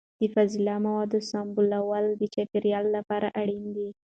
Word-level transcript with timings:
د 0.19 0.21
فاضله 0.33 0.75
موادو 0.85 1.19
سمبالول 1.31 2.05
د 2.15 2.23
چاپیریال 2.33 2.85
لپاره 2.97 3.27
اړین 3.41 3.65
دي. 3.75 3.89